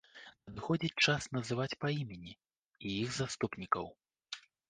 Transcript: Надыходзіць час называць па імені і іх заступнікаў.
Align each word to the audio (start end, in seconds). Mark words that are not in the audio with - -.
Надыходзіць 0.49 1.01
час 1.09 1.27
называць 1.37 1.75
па 1.83 1.91
імені 1.99 2.33
і 2.33 2.87
іх 3.05 3.09
заступнікаў. 3.21 3.85